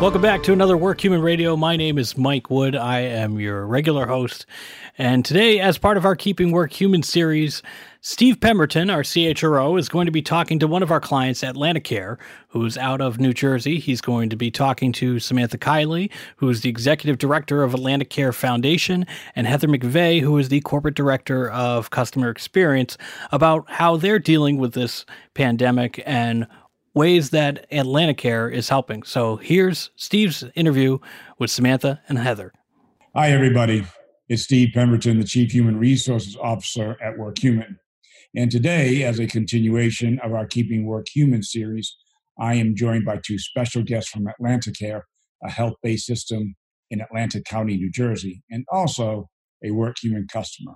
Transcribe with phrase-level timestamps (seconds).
[0.00, 1.58] Welcome back to another Work Human Radio.
[1.58, 2.74] My name is Mike Wood.
[2.74, 4.46] I am your regular host.
[4.96, 7.62] And today, as part of our Keeping Work Human series,
[8.00, 12.16] Steve Pemberton, our CHRO, is going to be talking to one of our clients, Atlanticare,
[12.48, 13.78] who's out of New Jersey.
[13.78, 18.32] He's going to be talking to Samantha Kiley, who is the executive director of Atlanticare
[18.32, 19.04] Foundation,
[19.36, 22.96] and Heather McVeigh, who is the corporate director of customer experience,
[23.32, 26.46] about how they're dealing with this pandemic and
[26.94, 29.02] ways that Atlanticare is helping.
[29.02, 30.98] So here's Steve's interview
[31.38, 32.52] with Samantha and Heather.
[33.14, 33.84] Hi, everybody.
[34.28, 37.76] It's Steve Pemberton, the Chief Human Resources Officer at WorkHuman.
[38.36, 41.96] And today, as a continuation of our Keeping Work Human series,
[42.38, 45.02] I am joined by two special guests from Atlanticare,
[45.42, 46.54] a health based system
[46.90, 49.28] in Atlantic County, New Jersey, and also
[49.64, 50.74] a WorkHuman customer.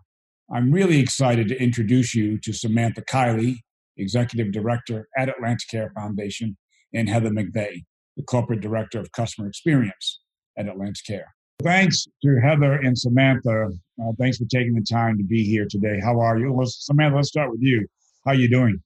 [0.52, 3.58] I'm really excited to introduce you to Samantha Kiley,
[3.96, 6.56] Executive Director at Atlanticare Foundation,
[6.92, 7.84] and Heather McVeigh,
[8.16, 10.20] the Corporate Director of Customer Experience
[10.56, 11.24] at Atlanticare.
[11.62, 13.68] Thanks to Heather and Samantha.
[14.02, 16.00] Uh, thanks for taking the time to be here today.
[16.02, 16.52] How are you?
[16.52, 17.86] Let's, Samantha, let's start with you.
[18.24, 18.80] How are you doing?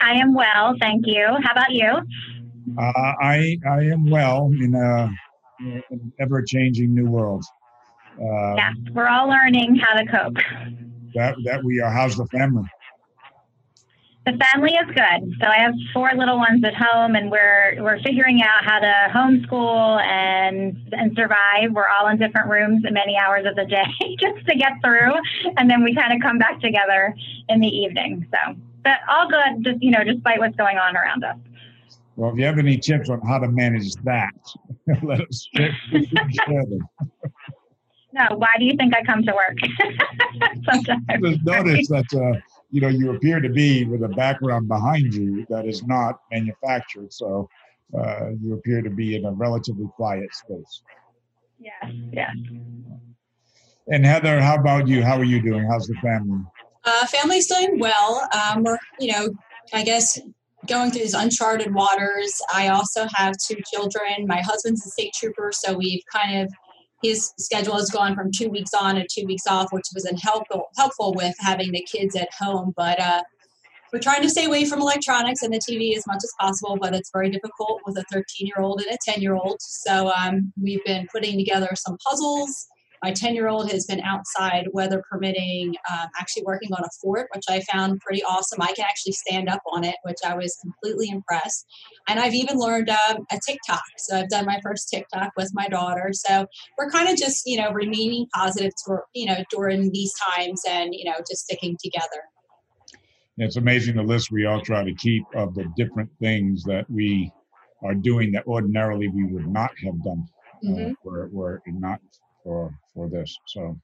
[0.00, 1.26] I am well, thank you.
[1.42, 1.92] How about you?
[2.78, 5.10] Uh, I I am well in a
[5.60, 7.44] an ever changing new world.
[8.18, 10.36] Uh, yeah, we're all learning how to cope.
[11.14, 11.90] That that we are.
[11.90, 12.64] How's the family?
[14.26, 15.36] The family is good.
[15.38, 19.12] So I have four little ones at home, and we're we're figuring out how to
[19.12, 21.72] homeschool and and survive.
[21.72, 23.84] We're all in different rooms many hours of the day
[24.20, 25.12] just to get through,
[25.58, 27.14] and then we kind of come back together
[27.50, 28.26] in the evening.
[28.30, 29.62] So, but all good.
[29.62, 31.36] Just you know, despite what's going on around us.
[32.16, 34.32] Well, if you have any tips on how to manage that,
[35.02, 36.88] let us share them.
[38.14, 39.58] No, why do you think I come to work?
[40.64, 41.02] Sometimes.
[41.20, 42.04] Just notice that.
[42.14, 42.40] Uh,
[42.74, 47.12] you know you appear to be with a background behind you that is not manufactured
[47.12, 47.48] so
[47.96, 50.82] uh, you appear to be in a relatively quiet space.
[51.60, 51.70] Yeah
[52.12, 52.32] yeah.
[53.86, 55.04] And heather how about you?
[55.04, 55.64] How are you doing?
[55.70, 56.40] How's the family?
[56.84, 58.28] Uh, family's doing well.
[58.34, 59.28] Um, we're you know
[59.72, 60.18] i guess
[60.66, 62.40] going through these uncharted waters.
[62.52, 64.26] I also have two children.
[64.26, 66.52] My husband's a state trooper so we've kind of
[67.04, 70.68] his schedule has gone from two weeks on and two weeks off, which was helpful
[70.76, 72.72] helpful with having the kids at home.
[72.76, 73.22] But uh,
[73.92, 76.94] we're trying to stay away from electronics and the TV as much as possible, but
[76.94, 79.58] it's very difficult with a 13 year old and a 10 year old.
[79.60, 82.68] So um, we've been putting together some puzzles
[83.04, 87.28] my 10 year old has been outside, weather permitting, um, actually working on a fort,
[87.34, 88.62] which I found pretty awesome.
[88.62, 91.66] I can actually stand up on it, which I was completely impressed.
[92.08, 93.82] And I've even learned um, a TikTok.
[93.98, 96.12] So I've done my first TikTok with my daughter.
[96.14, 96.46] So
[96.78, 100.94] we're kind of just, you know, remaining positive, to, you know, during these times and,
[100.94, 102.22] you know, just sticking together.
[103.36, 107.30] It's amazing the list we all try to keep of the different things that we
[107.82, 110.26] are doing that ordinarily we would not have done.
[110.64, 110.90] Uh, mm-hmm.
[110.92, 112.00] Uh, were, were not
[112.44, 113.36] for for this.
[113.48, 113.76] So,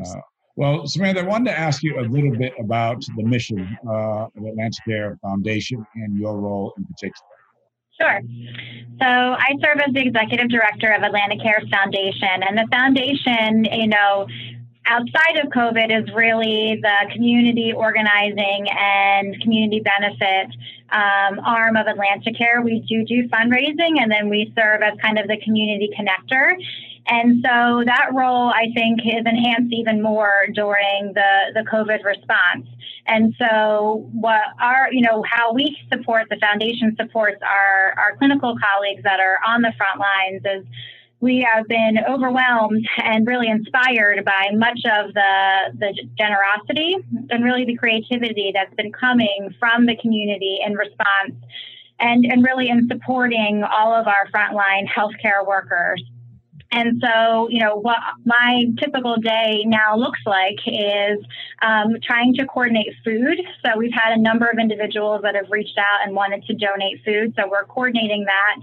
[0.00, 0.20] uh,
[0.56, 4.32] well, Samantha, I wanted to ask you a little bit about the mission uh, of
[4.36, 7.28] Atlanticare Foundation and your role in particular.
[8.00, 8.20] Sure.
[9.00, 14.26] So I serve as the executive director of Atlanticare Foundation, and the foundation, you know,
[14.86, 20.54] outside of COVID is really the community organizing and community benefit
[20.90, 22.64] um, arm of Atlanticare.
[22.64, 26.52] We do do fundraising, and then we serve as kind of the community connector.
[27.06, 32.66] And so that role, I think, is enhanced even more during the, the COVID response.
[33.06, 38.54] And so, what our, you know, how we support the foundation supports our, our clinical
[38.56, 40.66] colleagues that are on the front lines is
[41.22, 46.96] we have been overwhelmed and really inspired by much of the, the generosity
[47.30, 51.34] and really the creativity that's been coming from the community in response
[52.00, 56.02] and, and really in supporting all of our frontline healthcare workers.
[56.72, 61.18] And so, you know, what my typical day now looks like is
[61.60, 63.38] um, trying to coordinate food.
[63.64, 67.04] So we've had a number of individuals that have reached out and wanted to donate
[67.04, 67.34] food.
[67.36, 68.56] So we're coordinating that.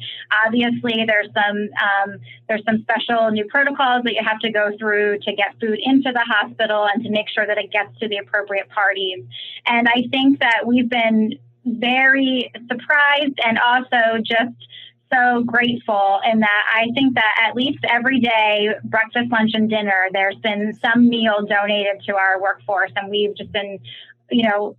[0.46, 2.18] Obviously, there's some um,
[2.48, 6.12] there's some special new protocols that you have to go through to get food into
[6.12, 9.24] the hospital and to make sure that it gets to the appropriate parties.
[9.68, 14.56] And I think that we've been very surprised and also just
[15.12, 20.08] so grateful in that I think that at least every day, breakfast, lunch, and dinner,
[20.14, 23.80] there's been some meal donated to our workforce, and we've just been,
[24.30, 24.76] you know,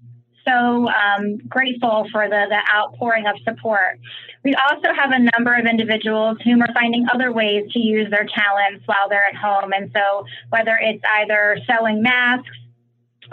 [0.46, 4.00] so um, grateful for the, the outpouring of support.
[4.42, 8.26] We also have a number of individuals whom are finding other ways to use their
[8.26, 9.72] talents while they're at home.
[9.72, 12.48] And so, whether it's either sewing masks,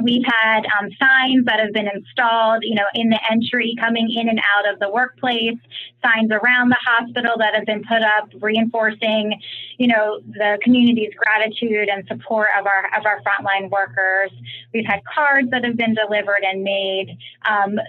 [0.03, 4.29] We've had um, signs that have been installed, you know, in the entry coming in
[4.29, 5.57] and out of the workplace,
[6.03, 9.39] signs around the hospital that have been put up reinforcing,
[9.77, 14.31] you know, the community's gratitude and support of our of our frontline workers.
[14.73, 17.17] We've had cards that have been delivered and made,
[17.49, 17.79] um,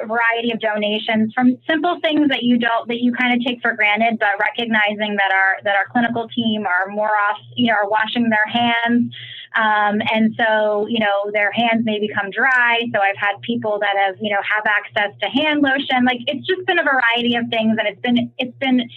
[0.00, 3.60] a variety of donations from simple things that you don't that you kind of take
[3.60, 7.74] for granted, but recognizing that our that our clinical team are more off, you know,
[7.74, 9.12] are washing their hands.
[9.54, 12.80] Um, and so, you know, their hands may become dry.
[12.92, 16.04] So I've had people that have, you know, have access to hand lotion.
[16.04, 18.88] Like it's just been a variety of things, and it's been it's been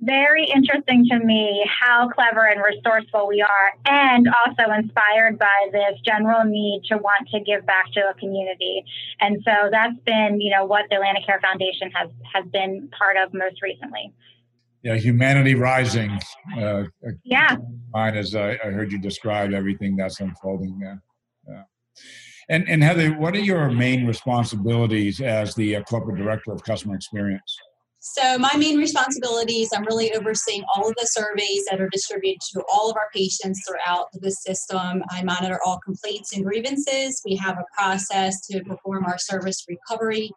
[0.00, 6.00] very interesting to me how clever and resourceful we are, and also inspired by this
[6.04, 8.84] general need to want to give back to a community.
[9.20, 13.32] And so that's been, you know, what the Atlanticare Foundation has has been part of
[13.32, 14.12] most recently
[14.82, 16.18] yeah, humanity rising.
[16.58, 16.84] Uh,
[17.24, 17.56] yeah.
[17.92, 21.02] Mine as I, I, heard you describe everything that's unfolding there.
[21.48, 21.62] Yeah.
[22.48, 26.96] And and Heather, what are your main responsibilities as the uh, corporate director of customer
[26.96, 27.56] experience?
[28.04, 32.64] So my main responsibilities, I'm really overseeing all of the surveys that are distributed to
[32.72, 35.04] all of our patients throughout the system.
[35.10, 37.22] I monitor all complaints and grievances.
[37.24, 40.32] We have a process to perform our service recovery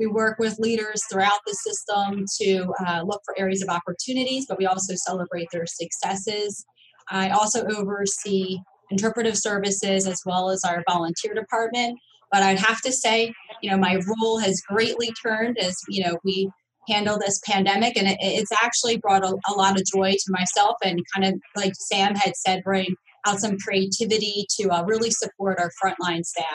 [0.00, 4.58] we work with leaders throughout the system to uh, look for areas of opportunities, but
[4.58, 6.64] we also celebrate their successes.
[7.10, 8.58] I also oversee
[8.90, 11.98] interpretive services as well as our volunteer department.
[12.32, 16.16] But I'd have to say, you know, my role has greatly turned as, you know,
[16.24, 16.48] we
[16.88, 20.76] handle this pandemic and it, it's actually brought a, a, lot of joy to myself
[20.82, 22.94] and kind of like Sam had said, bring
[23.26, 26.46] out some creativity to uh, really support our frontline staff.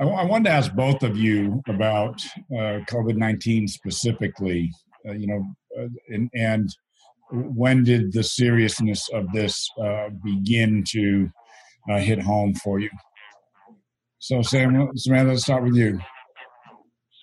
[0.00, 2.20] I, I wanted to ask both of you about
[2.52, 4.70] uh, COVID 19 specifically,
[5.08, 5.44] uh, you know,
[5.78, 6.70] uh, and, and,
[7.32, 11.28] when did the seriousness of this uh, begin to
[11.90, 12.90] uh, hit home for you?
[14.20, 15.98] So, Sam, Samantha, let's start with you.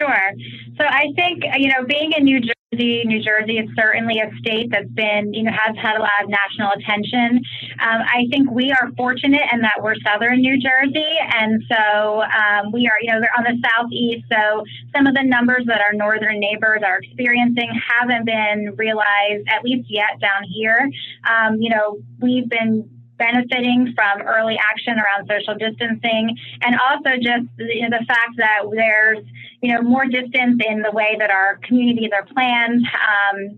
[0.02, 0.32] Sure.
[0.78, 2.42] So I think, you know, being in New
[2.78, 6.30] New Jersey is certainly a state that's been, you know, has had a lot of
[6.30, 7.42] national attention.
[7.80, 11.14] Um, I think we are fortunate in that we're southern New Jersey.
[11.38, 14.26] And so um, we are, you know, they're on the southeast.
[14.32, 14.64] So
[14.96, 19.88] some of the numbers that our northern neighbors are experiencing haven't been realized, at least
[19.90, 20.90] yet down here.
[21.24, 22.90] Um, you know, we've been
[23.24, 28.60] benefiting from early action around social distancing and also just you know, the fact that
[28.76, 29.24] there's
[29.62, 33.58] you know more distance in the way that our communities are planned um,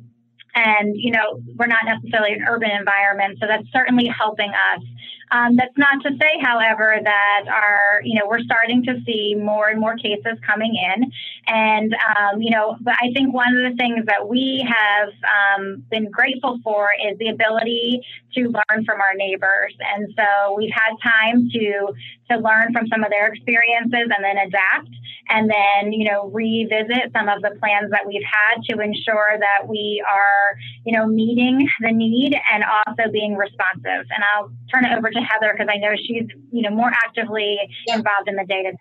[0.54, 4.84] and you know we're not necessarily an urban environment so that's certainly helping us
[5.32, 9.70] um, that's not to say, however, that our, you know, we're starting to see more
[9.70, 11.12] and more cases coming in.
[11.48, 15.84] And, um, you know, but I think one of the things that we have um,
[15.90, 18.02] been grateful for is the ability
[18.36, 19.76] to learn from our neighbors.
[19.96, 21.94] And so we've had time to,
[22.32, 24.90] to learn from some of their experiences and then adapt
[25.30, 29.68] and then, you know, revisit some of the plans that we've had to ensure that
[29.68, 34.06] we are, you know, meeting the need and also being responsive.
[34.10, 37.58] And I'll turn it over to Heather because I know she's, you know, more actively
[37.88, 37.96] yeah.
[37.96, 38.74] involved in the data.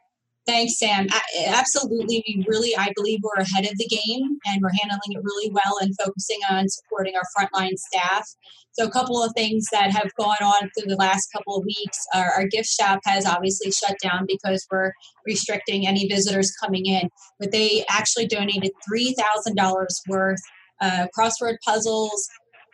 [0.47, 1.07] Thanks, Sam.
[1.47, 2.23] Absolutely.
[2.27, 5.79] We really, I believe we're ahead of the game and we're handling it really well
[5.81, 8.29] and focusing on supporting our frontline staff.
[8.73, 11.99] So, a couple of things that have gone on through the last couple of weeks
[12.13, 14.93] our, our gift shop has obviously shut down because we're
[15.27, 20.43] restricting any visitors coming in, but they actually donated $3,000 worth
[20.83, 22.29] of crossword puzzles,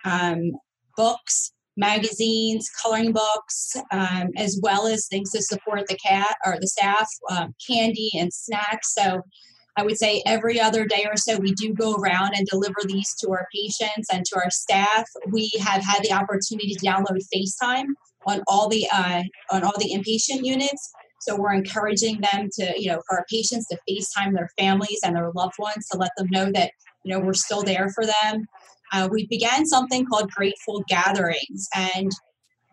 [0.04, 0.52] um,
[0.97, 6.67] books, magazines, coloring books, um, as well as things to support the cat or the
[6.67, 8.95] staff, um, candy and snacks.
[8.95, 9.23] So
[9.77, 13.15] I would say every other day or so, we do go around and deliver these
[13.21, 15.05] to our patients and to our staff.
[15.31, 17.87] We have had the opportunity to download FaceTime
[18.27, 20.93] on all the uh, on all the inpatient units.
[21.21, 25.15] So we're encouraging them to, you know, for our patients to FaceTime their families and
[25.15, 26.73] their loved ones to let them know that,
[27.05, 28.47] you know, we're still there for them
[28.92, 31.68] uh, we began something called Grateful Gatherings.
[31.75, 32.11] And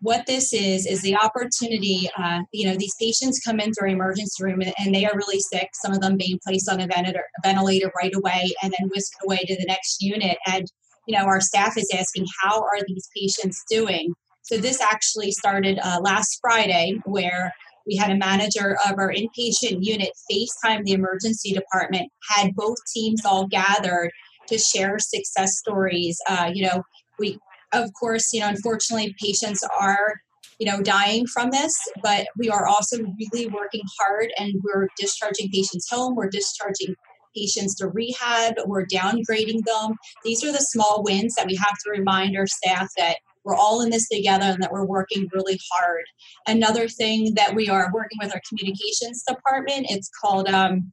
[0.00, 4.42] what this is, is the opportunity, uh, you know, these patients come into our emergency
[4.44, 7.24] room and, and, they are really sick, some of them being placed on a ventilator,
[7.42, 10.38] ventilator right away and then whisked away to the next unit.
[10.46, 10.66] And,
[11.08, 14.12] you know, our staff is asking, how are these patients doing?
[14.42, 17.52] So this actually started uh, last Friday where
[17.86, 23.24] we had a manager of our inpatient unit FaceTime the emergency department, had both teams
[23.24, 24.10] all gathered
[24.48, 26.18] to share success stories.
[26.28, 26.82] Uh, you know,
[27.18, 27.38] we,
[27.72, 30.20] of course, you know, unfortunately, patients are,
[30.58, 35.50] you know, dying from this, but we are also really working hard and we're discharging
[35.52, 36.16] patients home.
[36.16, 36.94] We're discharging
[37.36, 38.54] patients to rehab.
[38.66, 39.94] We're downgrading them.
[40.24, 43.82] These are the small wins that we have to remind our staff that we're all
[43.82, 46.04] in this together and that we're working really hard.
[46.46, 50.92] Another thing that we are working with our communications department, it's called, um,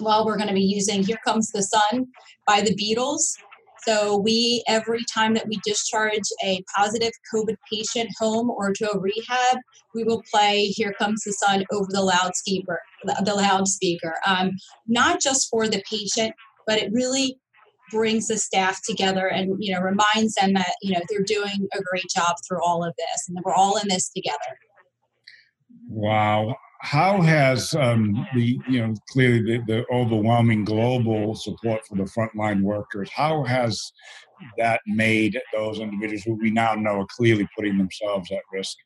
[0.00, 2.06] well, we're going to be using Here Comes the Sun
[2.46, 3.36] by the Beatles.
[3.86, 8.98] So we, every time that we discharge a positive COVID patient home or to a
[8.98, 9.58] rehab,
[9.94, 12.80] we will play "Here Comes the Sun" over the loudspeaker.
[13.04, 14.50] The loudspeaker, um,
[14.86, 16.34] not just for the patient,
[16.66, 17.38] but it really
[17.90, 21.82] brings the staff together and you know reminds them that you know they're doing a
[21.90, 24.58] great job through all of this and that we're all in this together.
[25.88, 32.04] Wow, how has um, the you know clearly the, the, overwhelming global support for the
[32.04, 33.92] frontline workers how has
[34.56, 38.76] that made those individuals who we now know are clearly putting themselves at risk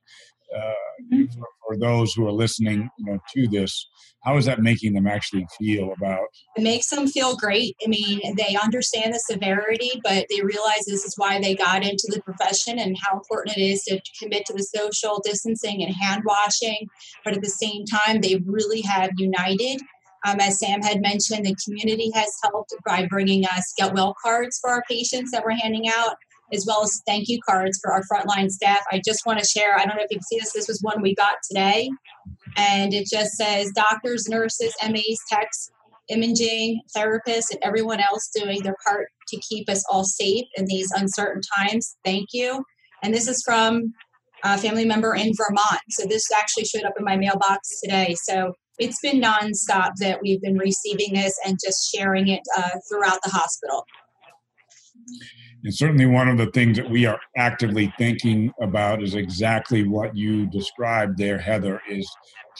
[0.55, 0.75] uh,
[1.13, 1.25] mm-hmm.
[1.39, 3.89] for, for, those who are listening you know to this
[4.25, 6.21] how is that making them actually feel about
[6.57, 7.77] it makes them feel great.
[7.85, 12.09] I mean they understand the severity but they realize this is why they got into
[12.09, 16.23] the profession and how important it is to commit to the social distancing and hand
[16.25, 16.89] washing.
[17.25, 19.81] But at the same time they really have united.
[20.25, 24.59] Um, as Sam had mentioned, the community has helped by bringing us get well cards
[24.61, 26.15] for our patients that we're handing out
[26.53, 28.81] as well as thank you cards for our frontline staff.
[28.91, 30.81] I just want to share, I don't know if you can see this, this was
[30.83, 31.91] one we got today.
[32.57, 35.71] And it just says doctors, nurses, MAs, techs,
[36.09, 40.91] imaging, therapists, and everyone else doing their part to keep us all safe in these
[40.95, 41.97] uncertain times.
[42.05, 42.65] Thank you.
[43.03, 43.95] And this is from
[44.45, 45.81] a family member in Vermont.
[45.91, 48.15] So this actually showed up in my mailbox today.
[48.25, 53.19] So it's been nonstop that we've been receiving this and just sharing it uh, throughout
[53.23, 53.85] the hospital.
[55.65, 60.17] And certainly, one of the things that we are actively thinking about is exactly what
[60.17, 61.81] you described there, Heather.
[61.89, 62.11] Is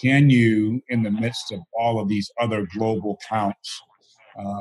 [0.01, 3.83] can you, in the midst of all of these other global counts
[4.39, 4.61] uh,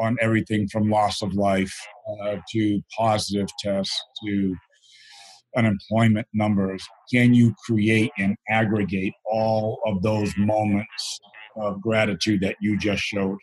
[0.00, 1.74] on everything from loss of life
[2.22, 4.56] uh, to positive tests to
[5.56, 11.20] unemployment numbers, can you create and aggregate all of those moments
[11.56, 13.38] of gratitude that you just showed?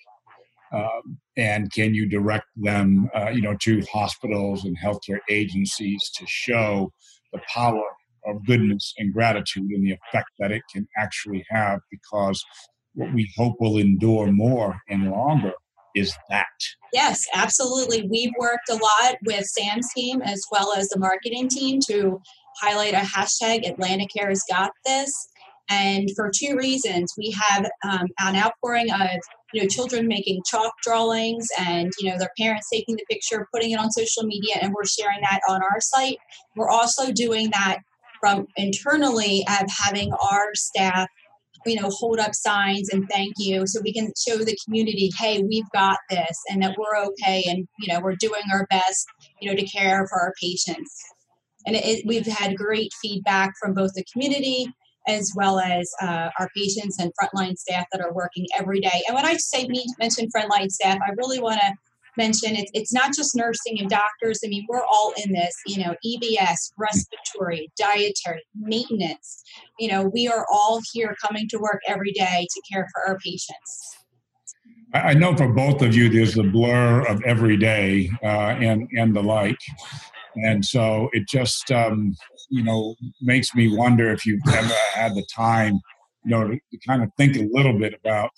[0.72, 6.26] Um, and can you direct them, uh, you know, to hospitals and healthcare agencies to
[6.28, 6.92] show
[7.34, 7.84] the power
[8.28, 11.80] of goodness and gratitude and the effect that it can actually have?
[11.92, 12.44] Because
[12.94, 15.54] what we hope will endure more and longer
[15.96, 16.46] is that.
[16.94, 18.08] Yes, absolutely.
[18.10, 22.20] We've worked a lot with Sam's team as well as the marketing team to
[22.62, 25.12] highlight a hashtag Atlanticare's Got This.
[25.70, 29.20] And for two reasons, we have um, an outpouring of
[29.54, 33.72] you know children making chalk drawings and you know their parents taking the picture putting
[33.72, 36.18] it on social media and we're sharing that on our site.
[36.56, 37.80] We're also doing that
[38.20, 41.08] from internally of having our staff
[41.66, 45.44] you know hold up signs and thank you so we can show the community hey
[45.50, 49.08] we've got this and that we're okay and you know we're doing our best
[49.42, 51.04] you know to care for our patients.
[51.68, 54.68] And it, we've had great feedback from both the community
[55.08, 59.02] as well as uh, our patients and frontline staff that are working every day.
[59.08, 61.74] And when I say me mention frontline staff, I really want to
[62.18, 64.40] mention it's, it's not just nursing and doctors.
[64.44, 69.44] I mean, we're all in this, you know, EVS, respiratory, dietary, maintenance.
[69.80, 73.18] You know, we are all here coming to work every day to care for our
[73.20, 73.98] patients.
[74.94, 79.14] I know for both of you, there's the blur of every day uh, and and
[79.14, 79.58] the like,
[80.36, 82.16] and so it just um,
[82.50, 85.80] you know makes me wonder if you've ever had the time,
[86.24, 88.32] you know, to, to kind of think a little bit about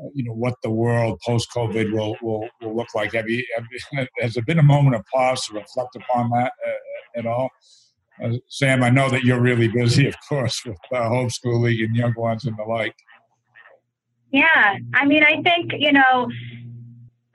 [0.00, 3.12] uh, you know what the world post COVID will, will will look like.
[3.14, 7.18] Have you have, has there been a moment of pause to reflect upon that uh,
[7.18, 7.50] at all?
[8.22, 12.14] Uh, Sam, I know that you're really busy, of course, with uh, homeschooling and young
[12.16, 12.96] ones and the like.
[14.32, 16.28] Yeah, I mean, I think you know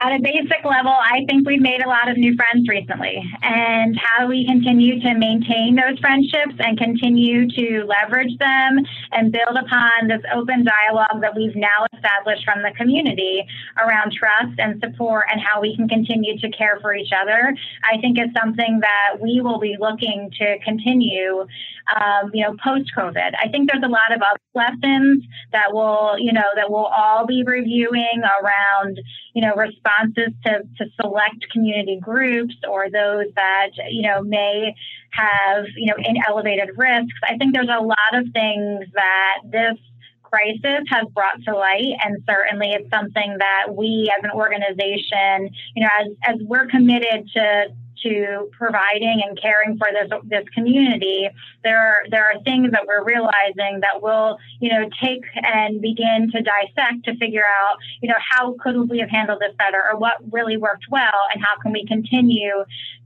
[0.03, 3.23] at a basic level, I think we've made a lot of new friends recently.
[3.41, 8.83] And how do we continue to maintain those friendships and continue to leverage them
[9.13, 13.45] and build upon this open dialogue that we've now established from the community
[13.79, 17.55] around trust and support and how we can continue to care for each other,
[17.89, 21.47] I think is something that we will be looking to continue,
[21.95, 23.31] um, you know, post COVID.
[23.41, 27.25] I think there's a lot of other lessons that will, you know, that we'll all
[27.25, 28.99] be reviewing around,
[29.33, 29.53] you know,
[30.01, 34.75] responses to, to select community groups or those that, you know, may
[35.11, 37.13] have, you know, in elevated risks.
[37.23, 39.77] I think there's a lot of things that this
[40.23, 45.83] crisis has brought to light and certainly it's something that we as an organization you
[45.83, 47.65] know as, as we're committed to
[48.03, 51.29] to providing and caring for this this community,
[51.63, 56.29] there are there are things that we're realizing that will you know take and begin
[56.31, 59.97] to dissect to figure out you know how could we have handled this better or
[59.97, 62.63] what really worked well and how can we continue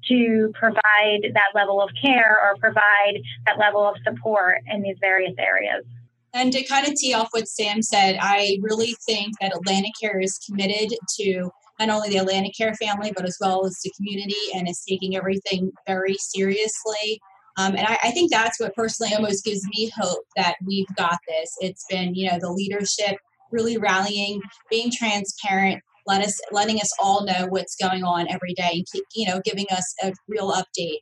[0.08, 5.34] to provide that level of care or provide that level of support in these various
[5.38, 5.86] areas.
[6.34, 10.20] And to kind of tee off what Sam said, I really think that Atlantic Care
[10.20, 14.36] is committed to not only the Atlantic Care family, but as well as the community
[14.56, 17.20] and is taking everything very seriously.
[17.58, 21.18] Um, and I, I, think that's what personally almost gives me hope that we've got
[21.28, 21.56] this.
[21.60, 23.18] It's been, you know, the leadership
[23.52, 28.70] really rallying, being transparent, let us, letting us all know what's going on every day,
[28.74, 31.00] and keep, you know, giving us a real update.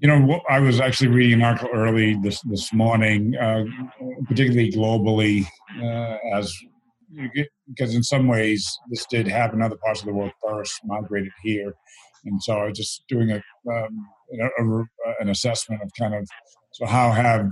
[0.00, 3.64] You know, I was actually reading an article early this this morning, uh,
[4.26, 5.44] particularly globally,
[5.80, 6.52] uh, as
[7.68, 9.60] because in some ways this did happen.
[9.60, 11.74] In other parts of the world first, migrated here,
[12.24, 14.08] and so I was just doing a, um,
[14.40, 14.84] a, a,
[15.20, 16.26] an assessment of kind of
[16.72, 17.50] so how have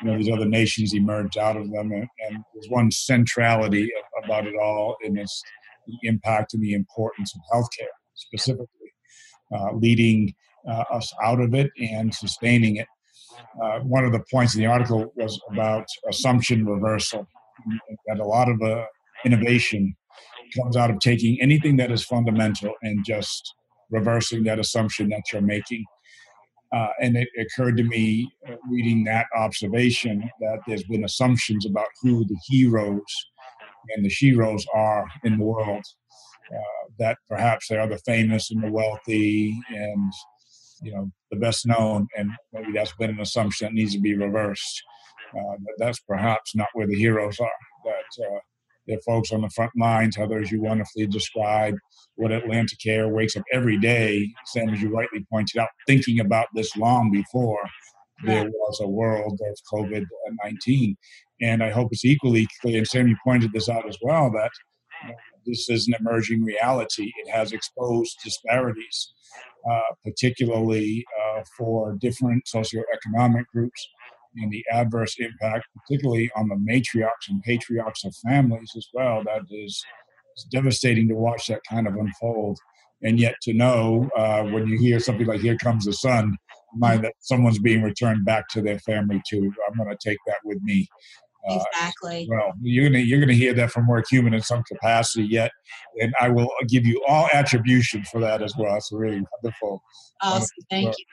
[0.00, 3.90] you know these other nations emerged out of them, and, and there's one centrality
[4.24, 5.42] about it all, and it's
[5.86, 8.92] the impact and the importance of healthcare specifically,
[9.54, 10.34] uh, leading
[10.68, 12.86] uh, us out of it and sustaining it.
[13.62, 17.26] Uh, one of the points in the article was about assumption reversal,
[18.06, 18.84] that a lot of uh,
[19.24, 19.94] innovation
[20.56, 23.54] comes out of taking anything that is fundamental and just
[23.90, 25.84] reversing that assumption that you're making.
[26.74, 31.86] Uh, and it occurred to me uh, reading that observation that there's been assumptions about
[32.02, 33.00] who the heroes
[33.94, 35.82] and the sheroes are in the world.
[36.54, 40.12] Uh, that perhaps they are the famous and the wealthy and
[40.82, 44.16] you know the best known, and maybe that's been an assumption that needs to be
[44.16, 44.82] reversed.
[45.34, 47.50] Uh, that that's perhaps not where the heroes are.
[47.84, 48.38] That uh,
[48.88, 51.78] they're folks on the front lines, others you wonderfully described,
[52.16, 56.74] what Atlanticare wakes up every day, Sam, as you rightly pointed out, thinking about this
[56.76, 57.60] long before
[58.24, 60.04] there was a world of COVID
[60.44, 60.96] 19.
[61.40, 64.50] And I hope it's equally clear, and Sam, you pointed this out as well, that
[65.46, 67.12] this is an emerging reality.
[67.24, 69.12] It has exposed disparities,
[69.70, 73.88] uh, particularly uh, for different socioeconomic groups,
[74.36, 79.22] and the adverse impact, particularly on the matriarchs and patriarchs of families as well.
[79.24, 79.84] That is
[80.50, 82.58] devastating to watch that kind of unfold.
[83.02, 86.36] And yet to know uh, when you hear something like "Here comes the sun,"
[86.74, 89.52] mind that someone's being returned back to their family too.
[89.68, 90.88] I'm going to take that with me.
[91.48, 92.26] Uh, exactly.
[92.28, 95.52] well, you're gonna you're gonna hear that from WorkHuman in some capacity yet,
[96.00, 98.74] and I will give you all attribution for that as well.
[98.76, 99.80] It's really wonderful.
[100.20, 100.40] Awesome.
[100.40, 101.04] Wonderful Thank you.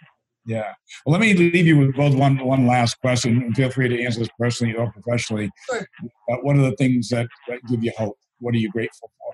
[0.45, 0.73] Yeah.
[1.05, 4.03] Well, let me leave you with both one one last question, and feel free to
[4.03, 5.49] answer this personally or professionally.
[5.69, 5.87] Sure.
[6.31, 8.17] Uh, what are the things that, that give you hope?
[8.39, 9.25] What are you grateful for?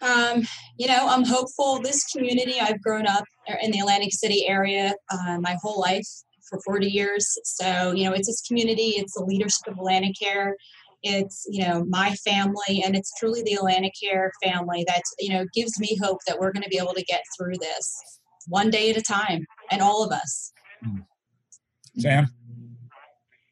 [0.00, 1.80] Um, you know, I'm hopeful.
[1.80, 3.24] This community, I've grown up
[3.62, 6.06] in the Atlantic City area uh, my whole life
[6.48, 7.36] for 40 years.
[7.44, 10.52] So, you know, it's this community, it's the leadership of Atlanticare,
[11.02, 15.78] it's, you know, my family, and it's truly the Atlanticare family that, you know, gives
[15.78, 18.17] me hope that we're going to be able to get through this
[18.48, 20.52] one day at a time, and all of us.
[20.82, 21.00] Hmm.
[21.98, 22.28] Sam?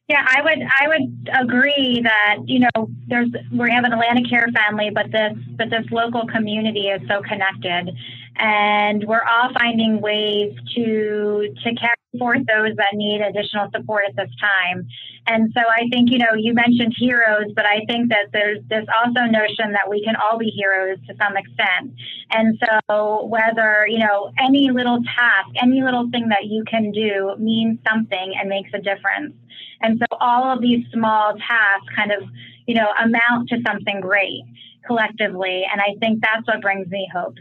[0.09, 4.91] Yeah, I would I would agree that you know there's we have an Atlanticare family,
[4.95, 7.93] but this but this local community is so connected,
[8.37, 14.17] and we're all finding ways to to carry forth those that need additional support at
[14.17, 14.87] this time.
[15.27, 18.87] And so I think you know you mentioned heroes, but I think that there's this
[18.97, 21.95] also notion that we can all be heroes to some extent.
[22.31, 27.35] And so whether you know any little task, any little thing that you can do
[27.39, 29.35] means something and makes a difference.
[29.83, 32.23] And so all of these small tasks kind of
[32.67, 34.43] you know amount to something great
[34.87, 35.65] collectively.
[35.71, 37.35] And I think that's what brings me hope.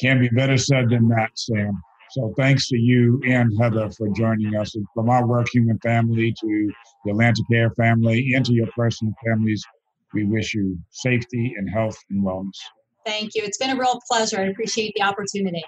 [0.00, 1.82] Can't be better said than that, Sam.
[2.12, 4.74] So thanks to you and Heather for joining us.
[4.74, 6.72] And from our work human family to
[7.04, 9.64] the Atlanticare family and to your personal families,
[10.12, 12.58] we wish you safety and health and wellness.
[13.06, 13.42] Thank you.
[13.44, 14.40] It's been a real pleasure.
[14.40, 15.62] I appreciate the opportunity.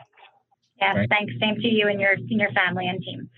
[0.81, 1.33] Yes, Thank thanks.
[1.41, 3.31] Same to you and your, and your family and team.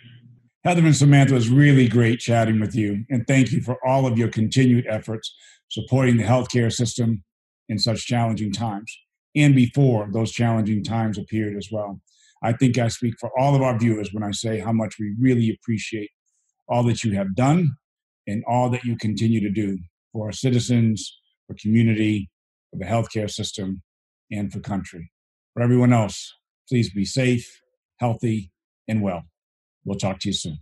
[0.64, 3.04] Heather and Samantha, it was really great chatting with you.
[3.10, 5.34] And thank you for all of your continued efforts
[5.68, 7.22] supporting the healthcare system
[7.68, 8.96] in such challenging times
[9.36, 12.00] and before those challenging times appeared as well.
[12.44, 15.14] I think I speak for all of our viewers when I say how much we
[15.18, 16.10] really appreciate
[16.68, 17.70] all that you have done
[18.26, 19.78] and all that you continue to do
[20.12, 22.28] for our citizens, for community,
[22.70, 23.82] for the healthcare system,
[24.30, 25.10] and for country.
[25.54, 26.34] For everyone else,
[26.68, 27.60] please be safe,
[27.98, 28.52] healthy,
[28.86, 29.22] and well.
[29.86, 30.58] We'll talk to you soon.